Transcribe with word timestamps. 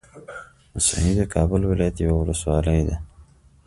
موسهي 0.73 1.11
د 1.19 1.21
کابل 1.33 1.61
ولايت 1.71 1.95
يوه 2.05 2.15
ولسوالۍ 2.19 2.81
ده 2.87 2.95